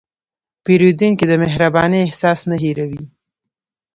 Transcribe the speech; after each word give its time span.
پیرودونکی 0.63 1.25
د 1.27 1.33
مهربانۍ 1.43 1.99
احساس 2.03 2.39
نه 2.49 2.55
هېروي. 2.63 3.03